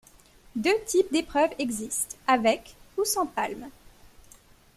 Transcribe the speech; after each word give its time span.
Deux 0.55 0.83
types 0.87 1.13
d'épreuves 1.13 1.53
existent, 1.59 2.17
avec 2.25 2.75
ou 2.97 3.05
sans 3.05 3.27
palmes. 3.27 3.69